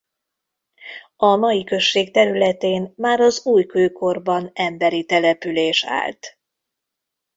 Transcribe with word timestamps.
A 1.15 1.35
mai 1.35 1.63
község 1.63 2.11
területén 2.11 2.93
már 2.97 3.19
az 3.19 3.45
újkőkorban 3.45 4.49
emberi 4.53 5.03
település 5.05 5.85
állt. 5.85 6.39